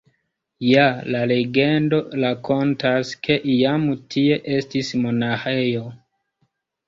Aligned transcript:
Ja, 0.67 0.85
la 1.15 1.19
legendo 1.31 1.99
rakontas, 2.23 3.11
ke 3.27 3.37
iam 3.55 3.85
tie 4.15 4.39
estis 4.57 4.89
monaĥejo. 5.05 5.85